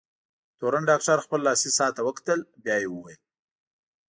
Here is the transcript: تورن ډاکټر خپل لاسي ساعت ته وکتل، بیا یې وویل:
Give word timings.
تورن 0.59 0.83
ډاکټر 0.89 1.17
خپل 1.25 1.39
لاسي 1.47 1.69
ساعت 1.77 1.93
ته 1.97 2.01
وکتل، 2.09 2.39
بیا 2.63 2.75
یې 2.81 2.87
وویل: 2.91 3.19